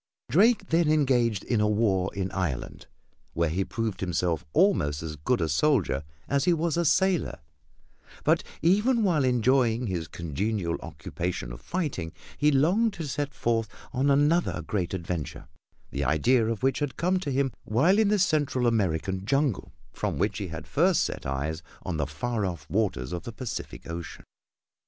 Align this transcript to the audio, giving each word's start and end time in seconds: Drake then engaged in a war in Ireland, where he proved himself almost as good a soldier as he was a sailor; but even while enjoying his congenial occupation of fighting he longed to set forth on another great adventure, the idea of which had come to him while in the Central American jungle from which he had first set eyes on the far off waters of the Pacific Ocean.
Drake 0.31 0.69
then 0.69 0.89
engaged 0.89 1.43
in 1.43 1.61
a 1.61 1.67
war 1.67 2.11
in 2.15 2.31
Ireland, 2.31 2.87
where 3.33 3.51
he 3.51 3.63
proved 3.63 3.99
himself 3.99 4.43
almost 4.51 5.03
as 5.03 5.15
good 5.15 5.39
a 5.41 5.47
soldier 5.47 6.01
as 6.27 6.45
he 6.45 6.53
was 6.53 6.75
a 6.75 6.85
sailor; 6.85 7.37
but 8.23 8.41
even 8.63 9.03
while 9.03 9.23
enjoying 9.23 9.85
his 9.85 10.07
congenial 10.07 10.77
occupation 10.81 11.51
of 11.53 11.61
fighting 11.61 12.13
he 12.35 12.49
longed 12.51 12.93
to 12.93 13.07
set 13.07 13.31
forth 13.31 13.69
on 13.93 14.09
another 14.09 14.63
great 14.63 14.95
adventure, 14.95 15.47
the 15.91 16.03
idea 16.03 16.47
of 16.47 16.63
which 16.63 16.79
had 16.79 16.97
come 16.97 17.19
to 17.19 17.29
him 17.29 17.51
while 17.63 17.99
in 17.99 18.07
the 18.07 18.17
Central 18.17 18.65
American 18.65 19.23
jungle 19.23 19.71
from 19.93 20.17
which 20.17 20.39
he 20.39 20.47
had 20.47 20.65
first 20.65 21.03
set 21.03 21.27
eyes 21.27 21.61
on 21.83 21.97
the 21.97 22.07
far 22.07 22.43
off 22.43 22.67
waters 22.71 23.13
of 23.13 23.21
the 23.21 23.31
Pacific 23.31 23.87
Ocean. 23.87 24.25